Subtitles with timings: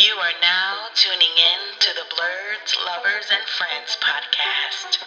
[0.00, 5.04] You are now tuning in to the Blurs, Lovers, and Friends podcast.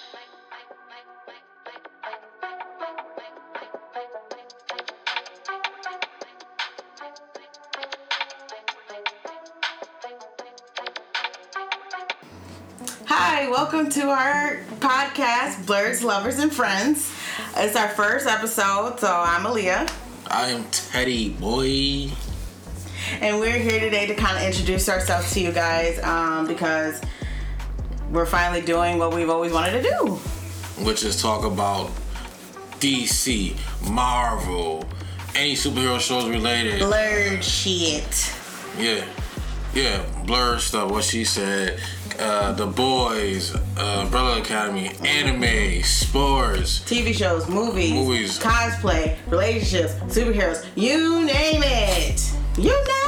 [13.08, 17.12] Hi, welcome to our podcast, Blurs, Lovers, and Friends.
[17.58, 19.92] It's our first episode, so I'm Aaliyah,
[20.28, 22.12] I am Teddy Boy.
[23.22, 27.02] And we're here today to kind of introduce ourselves to you guys um, because
[28.12, 30.14] we're finally doing what we've always wanted to do.
[30.84, 31.90] which is talk about
[32.80, 33.56] DC,
[33.90, 34.86] Marvel,
[35.36, 36.80] any superhero shows related.
[36.80, 38.34] Blurred shit.
[38.78, 39.06] Yeah,
[39.74, 40.92] yeah, blur stuff.
[40.92, 41.80] What she said,
[42.20, 46.80] uh, the boys, uh, Umbrella Academy, anime, sports.
[46.82, 48.40] TV shows, movies, Movies.
[48.40, 52.32] cosplay, relationships, superheroes, you name it.
[52.58, 53.03] You name it.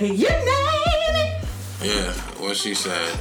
[0.00, 1.42] You name.
[1.82, 3.14] Yeah, what she said.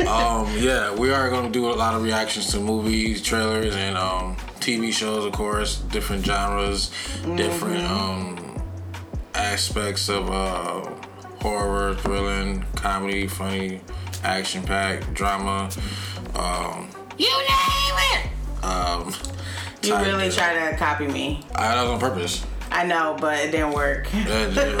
[0.06, 4.36] um, yeah, we are gonna do a lot of reactions to movies, trailers, and um,
[4.60, 6.90] TV shows, of course, different genres,
[7.36, 8.62] different um,
[9.34, 10.90] aspects of uh,
[11.42, 13.80] horror, thrilling, comedy, funny,
[14.22, 15.68] action packed, drama.
[16.34, 18.64] Um, you name it.
[18.64, 19.12] Um,
[19.82, 21.44] You really try to copy me.
[21.54, 22.44] I that was on purpose.
[22.70, 24.08] I know, but it didn't work.
[24.12, 24.80] It did, it did,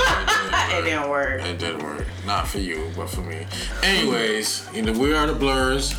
[0.70, 1.42] It didn't work.
[1.42, 2.06] It did work.
[2.26, 3.46] Not for you, but for me.
[3.82, 5.94] Anyways, you know, we are the blurs.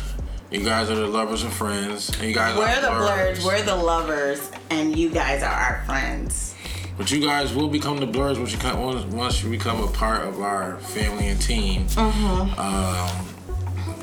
[0.50, 2.10] You guys are the lovers and friends.
[2.18, 5.82] And you guys We're are the blurs, we're the lovers, and you guys are our
[5.84, 6.54] friends.
[6.96, 8.78] But you guys will become the blurs once you come,
[9.12, 11.86] once, you become a part of our family and team.
[11.96, 13.08] Um,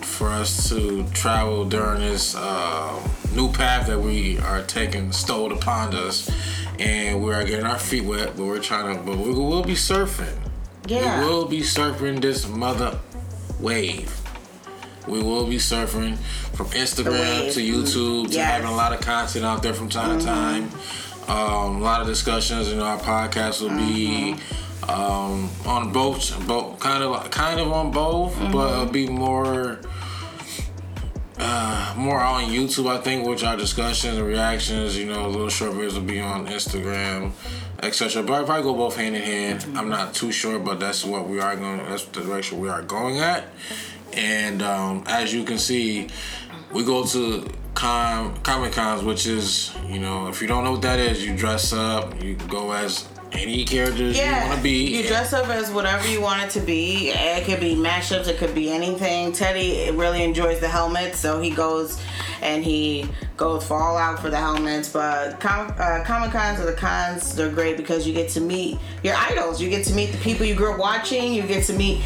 [0.02, 5.93] for us to travel during this uh, new path that we are taking stowed upon
[5.93, 6.31] us,
[6.80, 9.73] and we are getting our feet wet, but we're trying to, but we will be
[9.73, 10.38] surfing.
[10.88, 11.22] Yeah.
[11.22, 13.00] We will be surfing this mother
[13.59, 14.14] wave.
[15.08, 16.17] We will be surfing
[16.53, 18.52] from Instagram to YouTube to Yes.
[18.52, 20.70] having a lot of content out there from time to time.
[21.27, 24.36] Um, a lot of discussions, and our podcast will be
[24.88, 29.80] um, on both, both kind of, kind of on both, but it'll be more.
[31.49, 35.71] Uh, more on YouTube, I think, which our discussions and reactions, you know, little short
[35.71, 37.31] videos will be on Instagram,
[37.81, 38.21] etc.
[38.21, 39.65] But I'll probably go both hand in hand.
[39.77, 41.77] I'm not too sure, but that's what we are going.
[41.77, 43.45] That's the direction we are going at.
[44.11, 46.09] And um, as you can see,
[46.73, 50.81] we go to con comic cons, which is you know, if you don't know what
[50.81, 54.98] that is, you dress up, you go as any characters you want to be.
[54.98, 57.10] You dress up as whatever you want it to be.
[57.10, 59.32] It could be mashups, it could be anything.
[59.32, 62.02] Teddy really enjoys the helmets, so he goes
[62.42, 64.89] and he goes for all out for the helmets.
[64.89, 68.80] But com- uh, Comic Cons are the cons, they're great because you get to meet
[69.04, 69.61] your idols.
[69.61, 72.04] You get to meet the people you grew up watching, you get to meet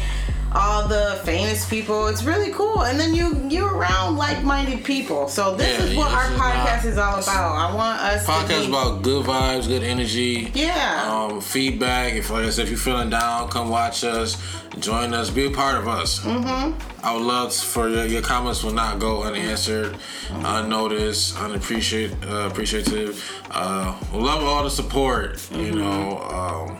[0.54, 2.06] all the famous people.
[2.08, 2.82] It's really cool.
[2.82, 5.28] And then you you're around like-minded people.
[5.28, 7.56] So this Yeah, is what yeah, our is podcast not- is all about.
[7.56, 10.50] I want us to podcast be, about good vibes, good energy.
[10.54, 11.08] Yeah.
[11.10, 12.14] Um, feedback.
[12.14, 14.36] If like I said, if you're feeling down, come watch us,
[14.78, 16.20] join us, be a part of us.
[16.20, 16.78] Mm-hmm.
[17.04, 19.96] I would love for your, your comments will not go unanswered,
[20.30, 23.22] unnoticed, unappreciated, uh, appreciative.
[23.50, 25.40] Uh, we love all the support.
[25.52, 26.18] You know.
[26.18, 26.78] Um,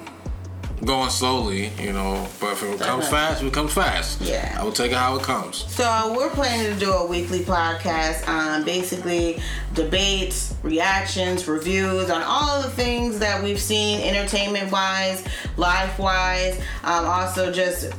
[0.85, 3.11] Going slowly, you know, but if it comes Definitely.
[3.11, 4.21] fast, it comes fast.
[4.21, 4.57] Yeah.
[4.59, 5.65] I will take it how it comes.
[5.73, 9.41] So we're planning to do a weekly podcast on basically
[9.75, 15.25] debates, reactions, reviews on all the things that we've seen entertainment wise,
[15.57, 17.93] life wise, um, also just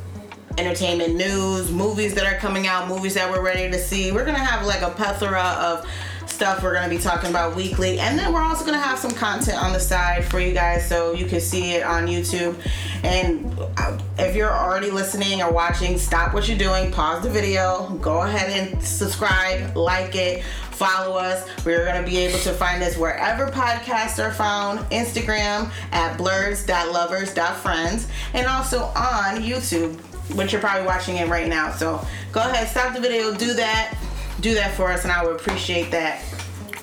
[0.58, 4.12] entertainment news, movies that are coming out, movies that we're ready to see.
[4.12, 5.86] We're gonna have like a plethora of
[6.34, 9.62] stuff we're gonna be talking about weekly, and then we're also gonna have some content
[9.62, 12.56] on the side for you guys so you can see it on YouTube.
[13.04, 17.90] And uh, if you're already listening or watching, stop what you're doing, pause the video,
[18.00, 20.42] go ahead and subscribe, like it.
[20.72, 21.48] Follow us.
[21.64, 28.08] We're going to be able to find us wherever podcasts are found Instagram at blurs.lovers.friends
[28.32, 29.94] and also on YouTube,
[30.34, 31.70] which you're probably watching it right now.
[31.70, 33.96] So go ahead, stop the video, do that.
[34.40, 36.22] Do that for us, and I would appreciate that.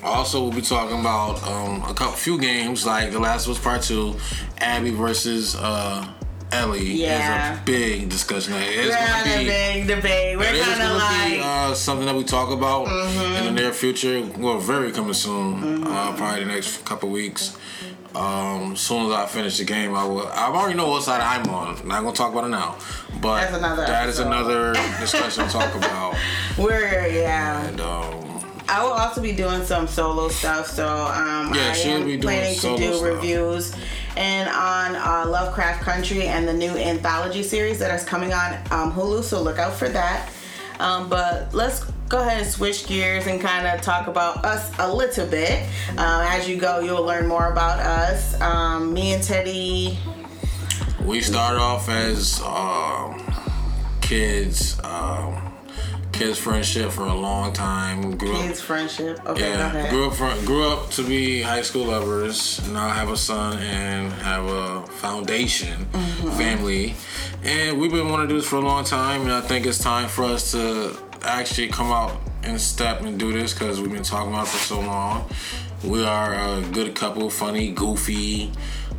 [0.02, 3.62] Also, we'll be talking about um, a couple, few games like The Last of Us
[3.62, 4.16] Part Two,
[4.58, 6.06] Abby versus uh,
[6.50, 6.82] Ellie.
[6.82, 7.52] Yeah.
[7.54, 8.54] is a big discussion.
[8.56, 10.36] It's We're gonna be, big debate.
[10.38, 11.32] We're kind of like.
[11.32, 11.34] Mm-hmm.
[11.34, 12.88] be uh, something that we talk about
[13.38, 14.26] in the near future.
[14.38, 15.84] Well, very coming soon.
[15.86, 17.56] Uh, probably the next couple weeks.
[18.14, 20.26] Um, as soon as I finish the game, I will.
[20.28, 21.78] I already know what side I'm on.
[21.78, 22.76] I'm Not gonna talk about it now,
[23.20, 24.26] but That's another that is episode.
[24.32, 26.16] another discussion to talk about.
[26.58, 27.62] we're, yeah.
[27.66, 32.20] And um, I will also be doing some solo stuff, so um, Yeah, I am
[32.20, 33.02] planning to do stuff.
[33.02, 33.74] reviews
[34.16, 38.92] and on uh, Lovecraft Country and the new anthology series that is coming on um,
[38.92, 39.22] Hulu.
[39.22, 40.30] So look out for that.
[40.80, 44.94] Um, but let's go ahead and switch gears and kind of talk about us a
[44.94, 45.66] little bit.
[45.96, 48.38] Uh, as you go, you'll learn more about us.
[48.42, 49.98] Um, me and Teddy.
[51.02, 53.24] We started off as um,
[54.02, 55.54] kids, um,
[56.12, 58.18] kids friendship for a long time.
[58.18, 59.18] Grew Kids up, friendship.
[59.26, 59.90] Okay, go yeah, ahead.
[59.90, 62.60] grew up, grew up to be high school lovers.
[62.68, 66.30] Now I have a son and have a foundation Mm-hmm.
[66.38, 66.94] family,
[67.42, 69.22] and we've been wanting to do this for a long time.
[69.22, 73.32] And I think it's time for us to actually come out and step and do
[73.32, 75.28] this because we've been talking about it for so long.
[75.84, 78.52] We are a good couple, funny, goofy.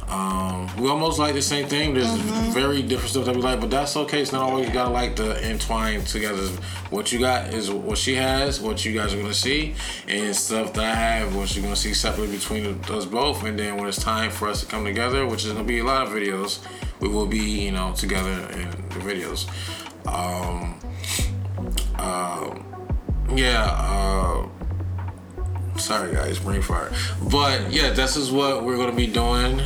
[0.09, 1.93] Um, we almost like the same thing.
[1.93, 2.51] There's Mm-hmm.
[2.51, 4.21] very different stuff that we like, but that's okay.
[4.21, 6.45] It's not always gotta like the entwine together.
[6.89, 9.75] What you got is what she has, what you guys are gonna see,
[10.07, 13.43] and stuff that I have, what you're gonna see separately between us both.
[13.43, 15.83] And then when it's time for us to come together, which is gonna be a
[15.85, 16.59] lot of videos,
[16.99, 19.47] we will be, you know, together in the videos.
[20.05, 20.79] Um,
[22.03, 22.55] uh,
[23.35, 23.65] yeah.
[23.79, 24.47] Uh,
[25.77, 26.91] Sorry, guys, brain fire.
[27.31, 29.59] But yeah, this is what we're gonna be doing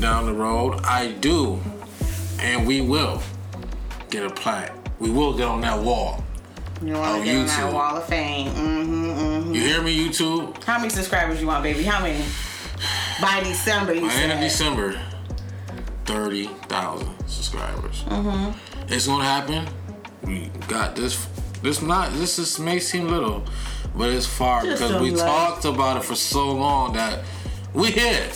[0.00, 0.80] down the road.
[0.84, 1.60] I do,
[2.40, 3.22] and we will
[4.10, 4.74] get a plaque.
[4.98, 6.24] We will get on that wall.
[6.82, 7.72] You want to get on that YouTube.
[7.72, 8.48] wall of fame.
[8.48, 9.54] Mm-hmm, mm-hmm.
[9.54, 10.62] You hear me, YouTube?
[10.64, 11.84] How many subscribers you want, baby?
[11.84, 12.22] How many?
[13.20, 14.40] By December, you By end of.
[14.40, 15.00] December,
[16.04, 18.02] thirty thousand subscribers.
[18.08, 18.92] Mm-hmm.
[18.92, 19.68] It's gonna happen.
[20.24, 21.26] We got this.
[21.64, 22.12] This not.
[22.12, 23.42] This is may seem little,
[23.96, 25.26] but it's far Just because we love.
[25.26, 27.24] talked about it for so long that
[27.72, 28.28] we here.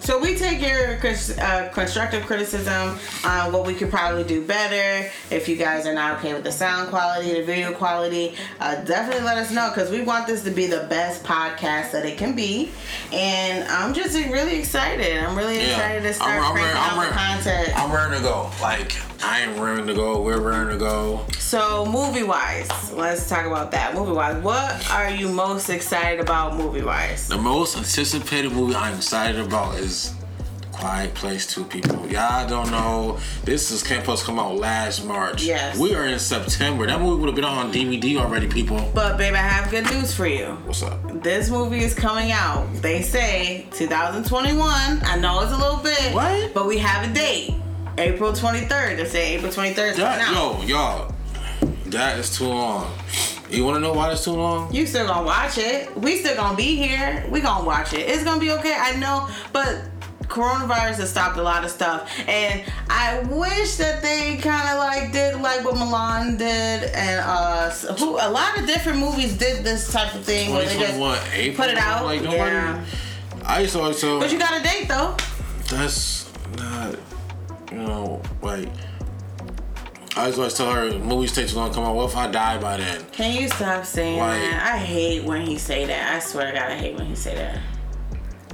[0.00, 0.96] So we take your
[1.40, 5.10] uh, constructive criticism on what we could probably do better.
[5.30, 9.24] If you guys are not okay with the sound quality, the video quality, uh, definitely
[9.24, 12.36] let us know because we want this to be the best podcast that it can
[12.36, 12.70] be.
[13.14, 15.16] And I'm just really excited.
[15.24, 15.70] I'm really Yeah.
[15.70, 17.12] excited to I'm- start I'm cranking ready- out I'm ready.
[17.14, 17.78] content.
[17.80, 18.50] I'm ready to go.
[18.60, 18.92] Like
[19.32, 20.20] I am ready to go.
[20.20, 21.24] We're ready to go.
[21.38, 23.94] So movie wise, let's talk about that.
[23.94, 27.28] Movie wise, what are you most excited about movie wise?
[27.28, 30.12] The most anticipated movie I'm excited about is
[30.70, 31.64] Quiet Place Two.
[31.64, 33.18] People, y'all don't know.
[33.44, 35.42] This is supposed to come out last March.
[35.44, 35.78] Yes.
[35.78, 36.86] We are in September.
[36.86, 38.48] That movie would have been on DVD already.
[38.48, 40.48] People, But babe, I have good news for you.
[40.66, 41.22] what's up?
[41.22, 42.70] This movie is coming out.
[42.82, 44.60] They say 2021.
[45.04, 46.12] I know it's a little bit.
[46.12, 46.52] What?
[46.52, 47.54] But we have a date.
[47.98, 48.96] April 23rd.
[48.96, 49.90] They say April 23rd.
[49.90, 51.14] is That, yo, y'all,
[51.86, 52.90] that is too long.
[53.50, 54.72] You want to know why it's too long?
[54.72, 55.94] You still gonna watch it.
[55.96, 57.26] We still gonna be here.
[57.30, 58.08] We gonna watch it.
[58.08, 58.74] It's gonna be okay.
[58.78, 59.84] I know, but
[60.22, 62.10] coronavirus has stopped a lot of stuff.
[62.26, 67.70] And I wish that they kind of like did like what Mulan did and uh
[67.96, 71.18] who a lot of different movies did this type of thing where they just 2021
[71.34, 71.66] April.
[71.66, 72.06] put it out.
[72.06, 72.40] Like nobody.
[72.40, 72.84] yeah.
[73.44, 74.18] I used to always tell.
[74.18, 75.14] But you got a date though.
[75.68, 76.21] that's not, you know,
[78.42, 78.68] like.
[80.14, 81.94] I to always tell her movies take too long to come out.
[81.96, 83.02] What if I die by then?
[83.12, 84.74] Can you stop saying Like- that?
[84.74, 86.14] I hate when he say that.
[86.14, 87.58] I swear to God, I hate when he say that.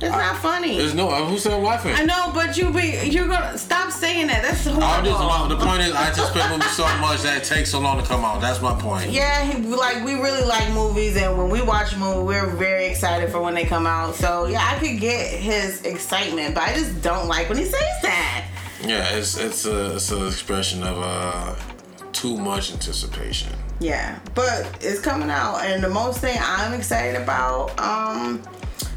[0.01, 0.79] It's not funny.
[0.79, 1.09] There's no.
[1.11, 1.93] Uh, Who said I'm laughing?
[1.93, 4.43] I know, but you be you're gonna stop saying that.
[4.43, 4.85] That's horrible.
[4.85, 8.01] I'm just, the point is, I anticipate movies so much that it takes so long
[8.01, 8.41] to come out.
[8.41, 9.11] That's my point.
[9.11, 12.87] Yeah, he, like we really like movies, and when we watch a movie, we're very
[12.87, 14.15] excited for when they come out.
[14.15, 17.73] So yeah, I could get his excitement, but I just don't like when he says
[18.03, 18.28] that.
[18.83, 21.55] Yeah, it's it's a it's an expression of uh
[22.13, 23.53] too much anticipation.
[23.81, 28.43] Yeah, but it's coming out, and the most thing I'm excited about, um,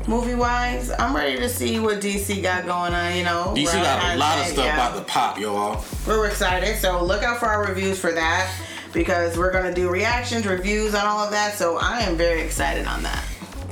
[0.08, 3.16] movie wise, I'm ready to see what DC got going on.
[3.16, 4.74] You know, DC got a lot of stuff yeah.
[4.74, 5.84] about to pop, y'all.
[6.08, 8.52] We're excited, so look out for our reviews for that
[8.94, 11.54] because we're gonna do reactions, reviews, and all of that.
[11.56, 13.24] So I am very excited on that.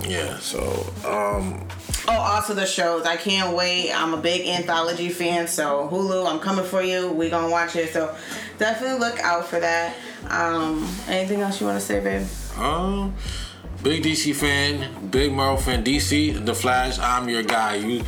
[0.08, 1.68] Yeah, so um
[2.12, 3.06] Oh, also the shows.
[3.06, 3.92] I can't wait.
[3.92, 7.12] I'm a big anthology fan, so Hulu, I'm coming for you.
[7.12, 7.94] We gonna watch it.
[7.94, 8.16] So
[8.58, 9.96] definitely look out for that.
[10.28, 12.28] Um, anything else you want to say, babe?
[12.58, 13.14] um
[13.84, 15.84] big DC fan, big Marvel fan.
[15.84, 17.76] DC, The Flash, I'm your guy.
[17.76, 18.04] You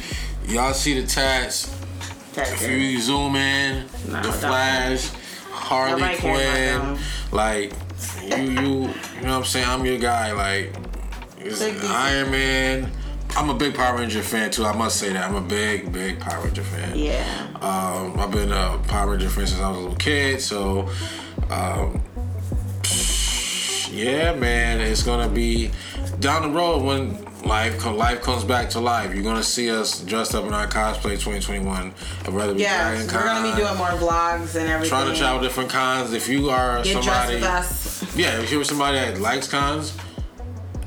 [0.47, 1.67] y'all see the tats.
[2.33, 2.77] That's If it.
[2.79, 4.31] you zoom in, No, The.
[4.31, 5.09] Flash,
[5.51, 6.97] Harley Nobody Quinn,
[7.31, 7.73] like
[8.23, 9.67] you you you know what I'm saying?
[9.67, 10.31] I'm your guy.
[10.33, 10.73] Like
[11.37, 11.89] it's Big DC.
[11.89, 12.91] Iron Man.
[13.35, 14.65] I'm a big Power Ranger fan too.
[14.65, 16.97] I must say that I'm a big, big Power Ranger fan.
[16.97, 17.47] Yeah.
[17.61, 20.89] Um, I've been a Power Ranger fan since I was a little kid, so
[21.49, 22.01] um,
[23.89, 25.71] yeah, man, it's gonna be
[26.19, 29.13] down the road when life life comes back to life.
[29.13, 31.93] You're gonna see us dressed up in our cosplay 2021,
[32.27, 32.93] or whether be Yeah.
[32.93, 34.89] We're gonna be doing more vlogs and everything.
[34.89, 36.13] trying to travel different cons.
[36.13, 37.39] If you are Get somebody,
[38.15, 39.93] yeah, if you're somebody that likes cons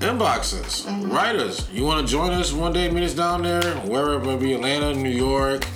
[0.04, 1.70] inbox us, write us.
[1.70, 4.52] You want to join us one day, meet us down there, wherever it may be
[4.54, 5.66] Atlanta, New York,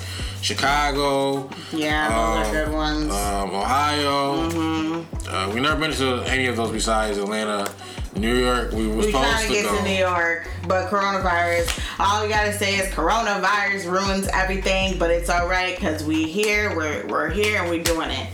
[0.43, 3.13] Chicago, Yeah, are good ones.
[3.13, 4.49] um, Ohio.
[4.51, 5.29] Mm-hmm.
[5.29, 7.71] Uh, we never been to any of those besides Atlanta,
[8.17, 8.73] New York.
[8.73, 9.77] We were we supposed trying to to get go.
[9.77, 11.81] to New York, but coronavirus.
[12.01, 16.75] All we gotta say is coronavirus ruins everything, but it's all right because we here,
[16.77, 18.27] we're we're here, and we're doing it.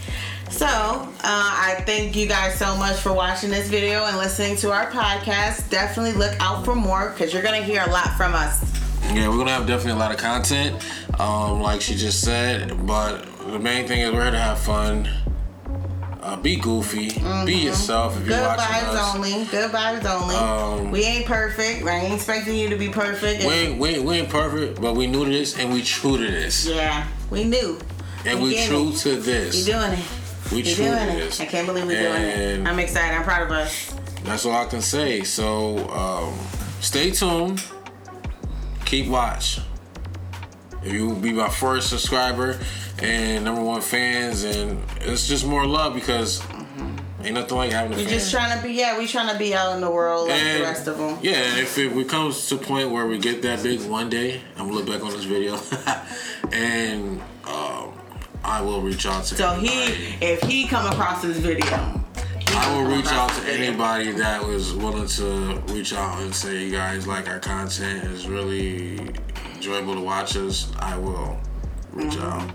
[0.54, 4.70] So uh, I thank you guys so much for watching this video and listening to
[4.70, 5.68] our podcast.
[5.68, 8.62] Definitely look out for more because you're gonna hear a lot from us.
[9.12, 10.80] Yeah, we're gonna have definitely a lot of content,
[11.18, 12.86] um, like she just said.
[12.86, 15.08] But the main thing is we're here to have fun.
[16.22, 17.08] Uh, be goofy.
[17.44, 18.16] Be yourself.
[18.18, 18.44] If you're Mm-hmm.
[18.44, 19.14] Good watching vibes us.
[19.16, 19.44] only.
[19.46, 20.36] Good vibes only.
[20.36, 21.84] Um, we ain't perfect.
[21.84, 23.44] I ain't expecting you to be perfect.
[23.44, 26.22] We ain't, we, ain't, we ain't perfect, but we knew this and we true to
[26.30, 26.66] this.
[26.66, 27.78] yeah, we knew.
[28.24, 28.96] And we get true it.
[28.98, 29.66] to this.
[29.66, 30.04] We doing it.
[30.50, 31.40] We We true doing it.
[31.40, 32.66] I can't believe we're doing it.
[32.68, 33.16] I'm excited.
[33.16, 33.94] I'm proud of us.
[34.24, 35.22] That's all I can say.
[35.22, 36.38] So um,
[36.80, 37.62] stay tuned.
[38.84, 39.60] Keep watch.
[40.82, 42.58] If you be my first subscriber
[43.02, 46.42] and number one fans, and it's just more love because
[47.22, 48.12] ain't nothing like having a We fan.
[48.12, 48.74] just trying to be.
[48.74, 51.18] Yeah, we trying to be out in the world like And, the rest of them.
[51.22, 54.42] Yeah, and if it comes to a point where we get that big one day,
[54.56, 55.58] I'm gonna look back on this video,
[56.52, 57.73] and um,
[58.44, 59.34] I will reach out to.
[59.34, 59.68] So anybody.
[59.94, 61.66] he, if he come across this video,
[62.46, 66.70] I will reach out to anybody that was willing to reach out and say, you
[66.70, 68.98] guys like our content is really
[69.54, 70.70] enjoyable to watch us.
[70.78, 71.38] I will
[71.92, 72.22] reach Mm-hmm.
[72.22, 72.50] out.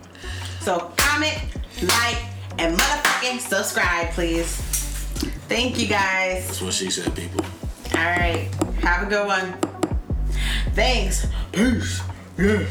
[0.61, 1.37] So comment,
[1.81, 2.17] like,
[2.59, 4.55] and motherfucking subscribe, please.
[5.47, 6.45] Thank you guys.
[6.47, 7.43] That's what she said, people.
[7.95, 8.49] All right,
[8.81, 9.53] have a good one.
[10.75, 11.25] Thanks.
[11.51, 12.01] Peace.
[12.37, 12.63] Yeah.